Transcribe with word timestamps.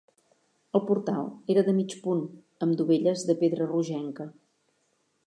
El 0.77 0.81
portal 0.91 1.27
era 1.55 1.65
de 1.67 1.75
mig 1.81 1.95
punt, 2.07 2.23
amb 2.67 2.79
dovelles 2.81 3.29
de 3.29 3.37
pedra 3.43 3.69
rogenca. 3.73 4.29